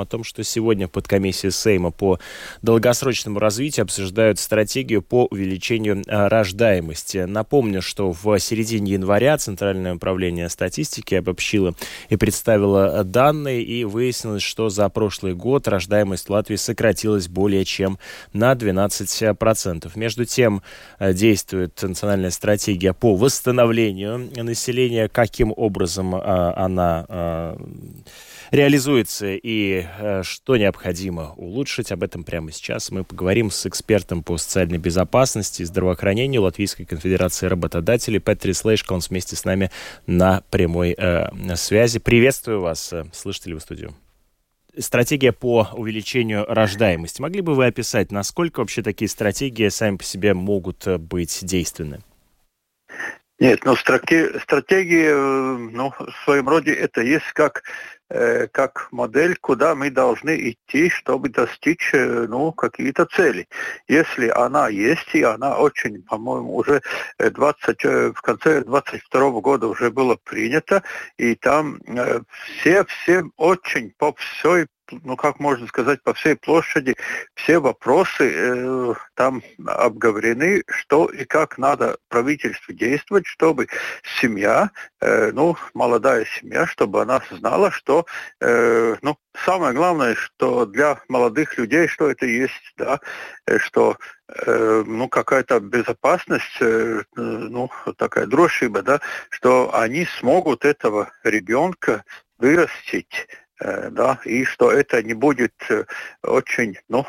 [0.00, 2.18] о том, что сегодня под комиссией Сейма по
[2.62, 7.18] долгосрочному развитию обсуждают стратегию по увеличению а, рождаемости.
[7.18, 11.74] Напомню, что в середине января Центральное управление статистики обобщило
[12.08, 17.98] и представило данные, и выяснилось, что за прошлый год рождаемость в Латвии сократилась более чем
[18.32, 19.92] на 12%.
[19.94, 20.62] Между тем,
[20.98, 25.08] а, действует национальная стратегия по восстановлению населения.
[25.08, 27.56] Каким образом а, она
[28.50, 31.92] реализуется и э, что необходимо улучшить.
[31.92, 37.46] Об этом прямо сейчас мы поговорим с экспертом по социальной безопасности и здравоохранению Латвийской конфедерации
[37.46, 38.92] работодателей Петрис Лейшко.
[38.92, 39.70] Он вместе с нами
[40.06, 41.98] на прямой э, связи.
[41.98, 42.92] Приветствую вас.
[43.12, 43.94] Слышите ли вы студию?
[44.78, 47.20] стратегия по увеличению рождаемости.
[47.20, 52.00] Могли бы вы описать, насколько вообще такие стратегии сами по себе могут э, быть действенны?
[53.38, 57.62] Нет, ну стратегии, стратегии э, ну, в своем роде это есть как
[58.08, 63.48] Э, как модель, куда мы должны идти, чтобы достичь э, ну, какие-то цели.
[63.88, 66.82] Если она есть, и она очень, по-моему, уже
[67.18, 70.84] 20, э, в конце 22 года уже было принято,
[71.18, 71.80] и там
[72.60, 76.96] все, все очень по всей ну как можно сказать, по всей площади
[77.34, 83.68] все вопросы э, там обговорены, что и как надо правительству действовать, чтобы
[84.20, 84.70] семья,
[85.00, 88.06] э, ну молодая семья, чтобы она знала, что,
[88.40, 93.00] э, ну самое главное, что для молодых людей, что это есть, да,
[93.46, 93.96] э, что
[94.28, 102.04] э, ну, какая-то безопасность, э, ну, такая дрожжиба, да, что они смогут этого ребенка
[102.38, 103.28] вырастить
[103.60, 105.84] да, и что это не будет э,
[106.22, 107.06] очень, ну,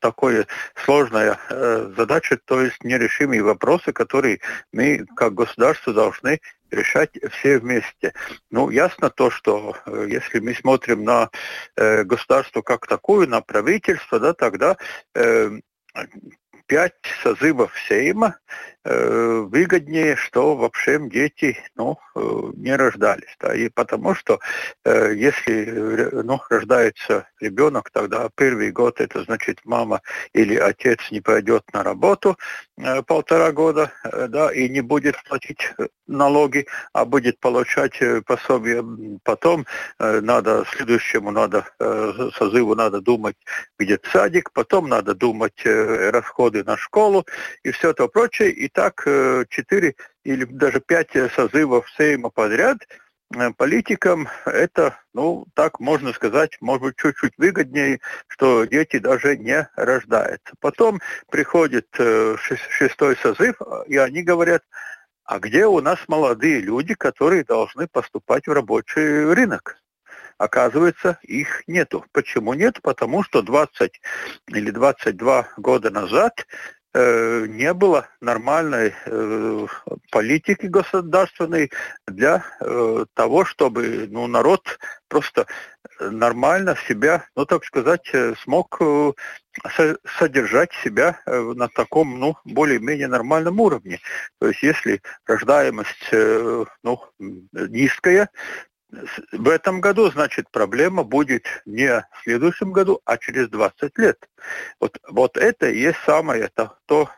[0.00, 0.46] такое
[0.84, 4.40] сложная э, задача, то есть нерешимые вопросы, которые
[4.72, 8.12] мы как государство должны решать все вместе.
[8.50, 11.30] Ну, ясно то, что э, если мы смотрим на
[11.76, 14.76] э, государство как такое, на правительство, да, тогда
[15.14, 15.50] э,
[16.68, 18.36] пять созывов Сейма
[18.84, 22.20] э, выгоднее, что вообще дети ну, э,
[22.56, 23.36] не рождались.
[23.40, 24.38] Да, и потому что
[24.84, 30.02] э, если э, ну, рождается ребенок, тогда первый год это значит мама
[30.34, 32.38] или отец не пойдет на работу
[32.76, 35.72] э, полтора года э, да, и не будет платить
[36.06, 38.84] налоги, а будет получать э, пособие
[39.22, 39.66] потом.
[39.98, 43.36] Э, надо следующему надо э, созыву надо думать,
[43.78, 47.26] где садик, потом надо думать э, расходы годы на школу
[47.62, 48.50] и все то прочее.
[48.50, 52.78] И так э, четыре или даже пять созывов Сейма подряд
[53.34, 59.68] э, политикам это, ну, так можно сказать, может быть, чуть-чуть выгоднее, что дети даже не
[59.76, 60.54] рождаются.
[60.60, 64.62] Потом приходит э, шестой созыв, и они говорят,
[65.24, 69.76] а где у нас молодые люди, которые должны поступать в рабочий рынок?
[70.38, 72.04] Оказывается, их нету.
[72.12, 72.80] Почему нет?
[72.80, 74.00] Потому что 20
[74.48, 76.46] или 22 года назад
[76.94, 79.66] э, не было нормальной э,
[80.12, 81.72] политики государственной
[82.06, 84.78] для э, того, чтобы ну, народ
[85.08, 85.46] просто
[85.98, 89.12] нормально себя, ну так сказать, э, смог э,
[90.18, 93.98] содержать себя на таком, ну, более-менее нормальном уровне.
[94.38, 96.12] То есть если рождаемость,
[96.84, 98.30] ну, низкая,
[99.32, 104.28] в этом году, значит, проблема будет не в следующем году, а через 20 лет.
[104.80, 107.10] Вот, вот это и есть самая, это, то,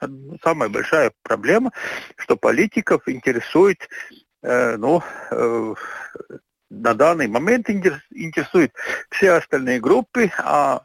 [0.42, 1.70] самая большая проблема,
[2.16, 3.88] что политиков интересует,
[4.42, 5.74] э, ну, э,
[6.70, 8.72] на данный момент интересуют
[9.10, 10.84] все остальные группы, а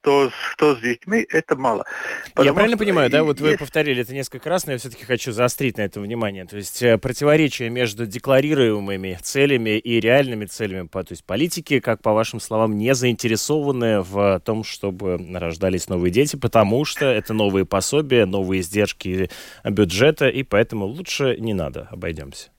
[0.00, 1.84] что, что с детьми, это мало.
[2.30, 3.24] Потому я правильно понимаю, да?
[3.24, 3.50] Вот есть...
[3.50, 6.44] вы повторили это несколько раз, но я все-таки хочу заострить на это внимание.
[6.46, 12.12] То есть э, противоречие между декларируемыми целями и реальными целями, то есть политики, как по
[12.12, 18.26] вашим словам, не заинтересованы в том, чтобы рождались новые дети, потому что это новые пособия,
[18.26, 19.30] новые издержки
[19.64, 22.50] бюджета, и поэтому лучше не надо, обойдемся.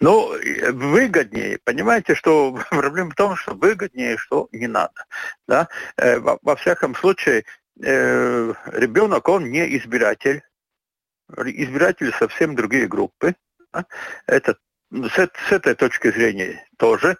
[0.00, 0.34] Ну,
[0.72, 1.58] выгоднее.
[1.64, 5.04] Понимаете, что проблема в том, что выгоднее, что не надо.
[5.46, 5.68] Да?
[5.96, 7.44] Э, во, во всяком случае,
[7.82, 10.42] э, ребенок, он не избиратель.
[11.36, 13.36] Избиратели совсем другие группы.
[13.72, 13.84] Да?
[14.26, 14.56] Это,
[14.90, 17.18] с, с этой точки зрения тоже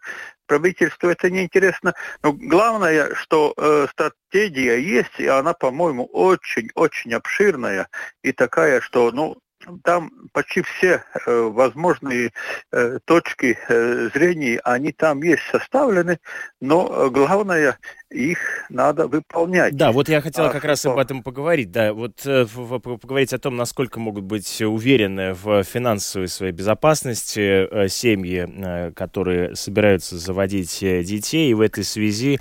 [0.50, 1.94] правительству это неинтересно.
[2.24, 7.88] Но главное, что э, стратегия есть, и она, по-моему, очень-очень обширная
[8.24, 9.38] и такая, что ну,
[9.84, 12.32] там почти все э, возможные
[12.72, 16.18] э, точки э, зрения, они там есть составлены,
[16.60, 17.78] но главное
[18.10, 18.38] их
[18.70, 19.76] надо выполнять.
[19.76, 23.38] Да, вот я хотел а, как раз об этом поговорить, да, вот э, поговорить о
[23.38, 30.78] том, насколько могут быть уверены в финансовой своей безопасности э, семьи, э, которые собираются заводить
[30.80, 32.40] детей, и в этой связи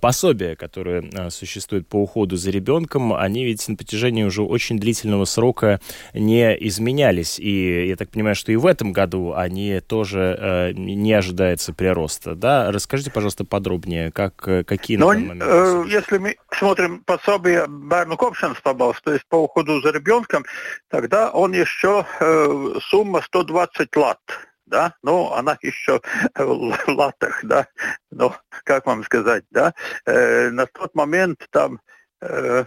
[0.00, 5.80] пособия, которые существуют по уходу за ребенком, они ведь на протяжении уже очень длительного срока
[6.12, 11.72] не изменялись, и я так понимаю, что и в этом году они тоже не ожидается
[11.72, 12.70] прироста, да?
[12.70, 19.12] Расскажите, пожалуйста, подробнее, как, какие Но, э, если мы смотрим пособие Берну Копшенс побалс, то
[19.12, 20.44] есть по уходу за ребенком,
[20.88, 24.20] тогда он еще э, сумма 120 лат
[24.66, 26.00] да, ну, она еще
[26.34, 27.68] в латах, да,
[28.10, 29.74] ну, как вам сказать, да,
[30.06, 31.80] э, на тот момент там,
[32.22, 32.64] э,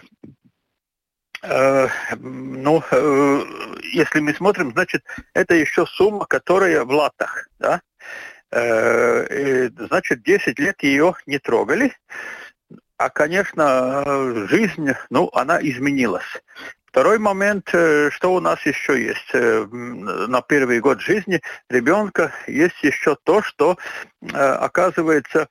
[1.42, 1.88] э,
[2.20, 3.44] ну, э,
[3.94, 5.04] если мы смотрим, значит,
[5.34, 7.87] это еще сумма, которая в латах, да, Э,
[8.52, 11.94] значит, 10 лет ее не трогали.
[12.98, 16.42] А, конечно, жизнь, ну, она изменилась.
[16.86, 22.82] Второй момент, э, что у нас еще есть э, на первый год жизни ребенка, есть
[22.82, 23.78] еще то, что,
[24.34, 25.48] оказывается,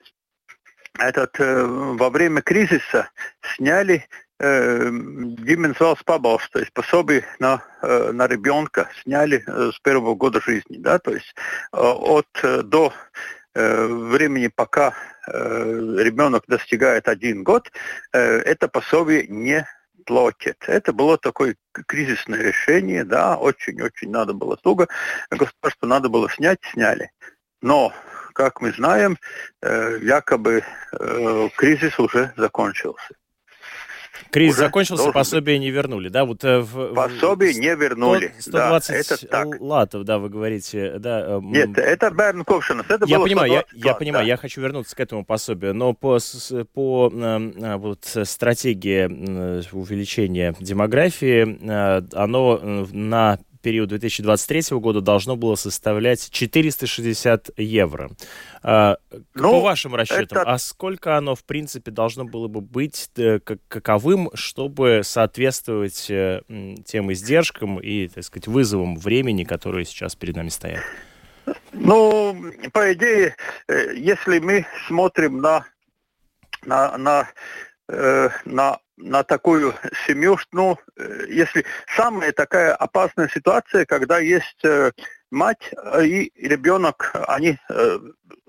[0.98, 3.10] этот, во время кризиса
[3.54, 4.08] сняли
[4.38, 10.40] ģimenes valsts pabalstu, то есть пособие на, э, на ребенка сняли э, с первого года
[10.40, 10.76] жизни.
[10.78, 10.98] Да?
[10.98, 11.34] То есть
[11.72, 12.92] э, от до
[13.54, 14.92] времени, пока
[15.26, 17.72] ребенок достигает один год,
[18.12, 19.66] это пособие не
[20.04, 20.62] платит.
[20.66, 21.56] Это было такое
[21.86, 24.88] кризисное решение, да, очень-очень надо было туго.
[25.30, 27.10] Государство надо было снять, сняли.
[27.62, 27.94] Но,
[28.34, 29.16] как мы знаем,
[29.62, 30.62] якобы
[31.56, 33.14] кризис уже закончился.
[34.30, 36.24] Кризис закончился, пособие не вернули, да?
[36.24, 38.34] Вот, э, в, пособие не вернули.
[38.38, 39.60] 120 да, это так.
[39.60, 41.24] латов, да, вы говорите, да?
[41.26, 44.28] Э, Нет, это Берн Ковшинас, это я понимаю, я, я понимаю, да.
[44.28, 46.18] я хочу вернуться к этому пособию, но по,
[46.72, 49.06] по э, вот, стратегии
[49.72, 51.58] увеличения демографии,
[52.14, 58.12] оно на период 2023 года должно было составлять 460 евро.
[58.62, 58.96] А,
[59.34, 60.42] ну, по вашим расчетам, это...
[60.42, 66.42] а сколько оно, в принципе, должно было бы быть э, каковым, чтобы соответствовать э,
[66.84, 70.84] тем издержкам и, так сказать, вызовам времени, которые сейчас перед нами стоят?
[71.72, 72.40] Ну,
[72.72, 73.34] по идее,
[73.66, 75.66] э, если мы смотрим на,
[76.64, 77.28] на, на,
[78.44, 79.74] на на такую
[80.06, 81.64] семью, ну, э, если
[81.94, 84.92] самая такая опасная ситуация, когда есть э,
[85.30, 85.70] мать
[86.02, 87.98] и ребенок, они э,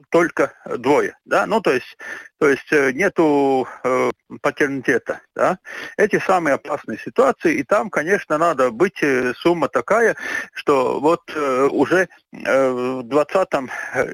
[0.09, 1.97] только двое, да, ну то есть,
[2.39, 4.11] то есть нету э,
[4.41, 5.57] патернитета, да.
[5.97, 9.01] Эти самые опасные ситуации, и там, конечно, надо быть
[9.37, 10.15] сумма такая,
[10.53, 13.47] что вот э, уже э, в 20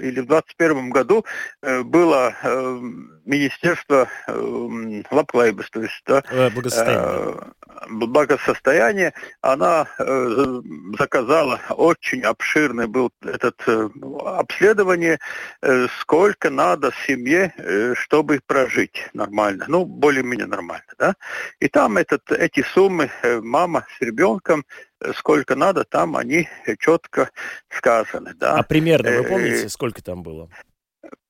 [0.01, 1.25] или в 21 году
[1.61, 2.79] э, было э,
[3.25, 7.05] Министерство э, Лапклайбас, то есть да, э, благосостояние.
[7.05, 7.53] Э,
[7.89, 10.61] благосостояние, она э,
[10.97, 13.89] заказала очень обширный был этот э,
[14.25, 15.19] обследование,
[15.61, 21.15] э, сколько надо семье, э, чтобы прожить нормально, ну более-менее нормально, да.
[21.59, 24.65] И там этот эти суммы э, мама с ребенком
[24.99, 27.31] э, сколько надо, там они четко
[27.69, 28.57] сказаны, да.
[28.57, 30.47] А примерно вы э, помните, сколько там было?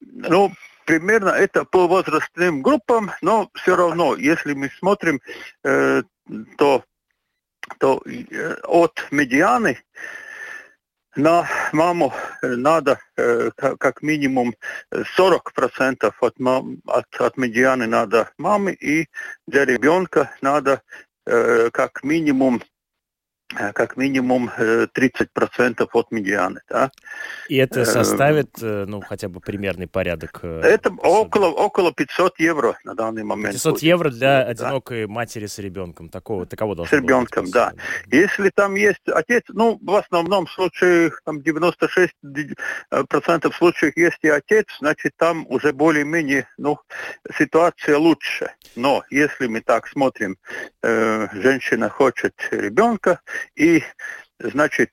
[0.01, 0.51] Ну,
[0.85, 5.21] примерно это по возрастным группам, но все равно, если мы смотрим,
[5.63, 6.03] э,
[6.57, 6.83] то,
[7.79, 9.77] то э, от медианы
[11.15, 14.55] на маму надо э, как минимум
[14.91, 16.35] 40% от,
[16.87, 19.07] от, от медианы надо мамы, и
[19.47, 20.81] для ребенка надо
[21.25, 22.72] э, как минимум Э,
[23.73, 26.61] как минимум 30% э, от медианы.
[26.69, 26.91] Да?
[27.47, 30.43] И это э, составит, ну, хотя бы примерный порядок?
[30.43, 33.53] Это около, около 500 евро на данный момент.
[33.53, 33.83] 500 будет.
[33.83, 35.11] евро для одинокой да?
[35.11, 36.09] матери с ребенком.
[36.09, 37.73] Такого, таково должно С ребенком, быть, да.
[38.07, 42.55] Если там есть отец, ну, в основном случаях, там 96%
[43.53, 46.79] случаев есть и отец, значит, там уже более-менее, ну,
[47.37, 48.51] ситуация лучше.
[48.75, 50.37] Но если мы так смотрим,
[50.81, 53.19] э, женщина хочет ребенка,
[53.55, 53.83] и,
[54.39, 54.91] значит,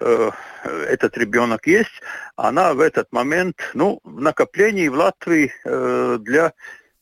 [0.00, 0.30] э,
[0.64, 2.02] этот ребенок есть,
[2.36, 6.52] она в этот момент, ну, в накоплении в Латвии э, для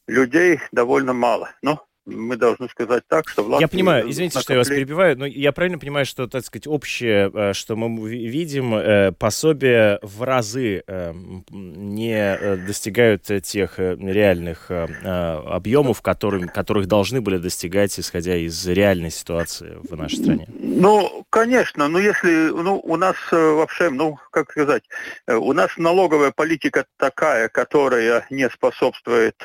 [0.07, 1.51] людей довольно мало.
[1.63, 3.63] Ну, мы должны сказать так, что власти...
[3.63, 4.43] Я понимаю, извините, накопление...
[4.43, 8.09] что я вас перебиваю, но я правильно понимаю, что, так сказать, общее, э, что мы
[8.09, 11.13] видим, э, пособия в разы э,
[11.51, 19.97] не достигают тех реальных объемов, которым, которых должны были достигать, исходя из реальной ситуации в
[19.97, 20.49] нашей стране?
[20.59, 24.85] Ну, конечно, но если, ну, у нас вообще, ну, как сказать,
[25.27, 29.37] у нас налоговая политика такая, которая не способствует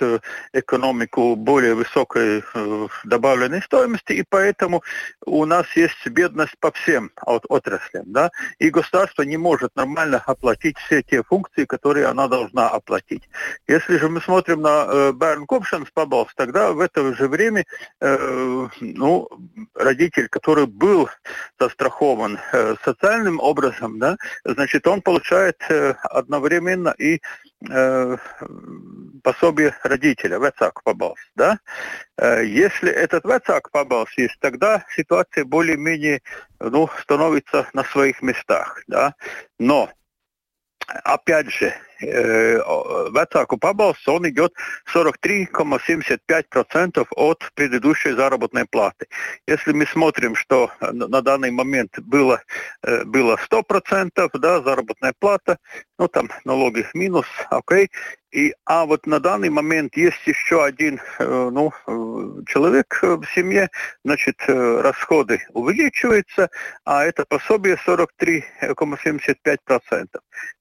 [0.54, 2.42] экономику более высокой
[3.04, 4.84] добавленной стоимости, и поэтому
[5.26, 8.06] у нас есть бедность по всем от, отраслям.
[8.08, 8.32] Да?
[8.60, 13.24] И государство не может нормально оплатить все те функции, которые она должна оплатить.
[13.68, 17.66] Если же мы смотрим на э, Берн Копшенс Пабалс, тогда в это же время
[18.02, 19.30] э, ну,
[19.76, 21.10] родитель, который был
[21.60, 27.22] застрахован э, социальным образом, да, значит, он получает э, одновременно и
[27.70, 28.18] э,
[29.24, 31.60] пособие родителя, вецак побалс, да?
[32.18, 36.22] Э, если этот вецак побалс есть, тогда ситуация более-менее,
[36.60, 39.16] ну, становится на своих местах, да?
[39.60, 39.90] Но
[41.04, 42.60] опять же, э,
[43.12, 44.54] vecāku pabalsts, он идет
[44.94, 49.08] 43,75% от предыдущей заработной платы.
[49.48, 52.42] Если мы смотрим, что на данный момент было,
[52.84, 55.58] э, было 100%, да, заработная плата,
[56.00, 57.90] ну там налоги минус, окей,
[58.32, 61.72] и, а вот на данный момент есть еще один э, ну,
[62.48, 63.70] человек в семье,
[64.04, 66.50] значит, расходы увеличиваются,
[66.84, 70.08] а это пособие 43,75%.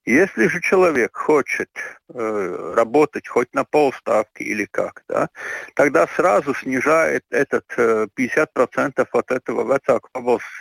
[0.04, 1.70] Если же человек хочет хочет
[2.14, 5.28] э, работать хоть на полставки или как, да,
[5.74, 10.08] тогда сразу снижает этот э, 50% от этого вецак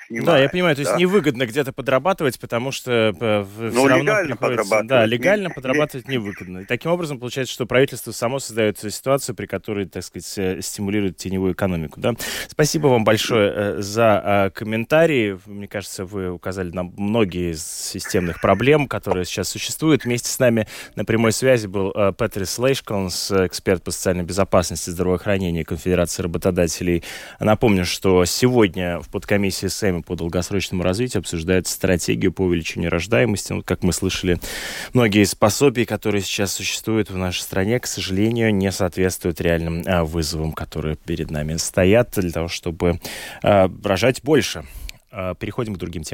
[0.10, 4.84] Да, я понимаю, то есть невыгодно где-то подрабатывать, потому что э, ну, все равно приходится...
[4.84, 6.60] Да, легально подрабатывать невыгодно.
[6.60, 11.17] И таким образом получается, что правительство само создает ситуацию, при которой, так сказать, э, стимулирует
[11.17, 12.00] теневую экономику.
[12.00, 12.13] Да?
[12.48, 15.39] Спасибо вам большое за комментарии.
[15.46, 20.05] Мне кажется, вы указали на многие из системных проблем, которые сейчас существуют.
[20.05, 24.92] Вместе с нами на прямой связи был э, Петрис Лейшконс, эксперт по социальной безопасности и
[24.92, 27.04] здравоохранению Конфедерации работодателей.
[27.40, 33.54] Напомню, что сегодня в подкомиссии СЭМИ по долгосрочному развитию обсуждается стратегию по увеличению рождаемости.
[33.54, 34.40] Ну, как мы слышали,
[34.94, 40.04] многие из пособий, которые сейчас существуют в нашей стране, к сожалению, не соответствуют реальным а,
[40.04, 43.00] вызовам, которые перед нами стоят для того, чтобы
[43.42, 44.64] рожать больше.
[45.10, 46.10] Переходим к другим темам.